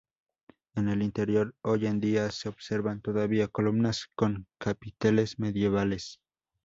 [0.73, 6.19] En el interior hoy en día se observan todavía columnas con capiteles medievales.